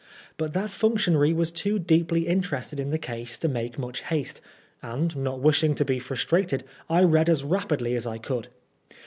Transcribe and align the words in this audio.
But 0.35 0.53
that 0.53 0.71
functionary 0.71 1.31
was 1.31 1.51
too 1.51 1.77
deeply 1.77 2.25
interested 2.27 2.79
in 2.79 2.89
the 2.89 2.97
case 2.97 3.37
to 3.37 3.47
make 3.47 3.77
much 3.77 4.01
haste, 4.01 4.41
and, 4.81 5.15
not 5.15 5.41
wishing 5.41 5.75
to 5.75 5.85
be 5.85 5.99
frustrated, 5.99 6.63
I 6.89 7.03
read 7.03 7.29
as 7.29 7.43
rapidly 7.43 7.93
as 7.93 8.07
I 8.07 8.17
could. 8.17 8.47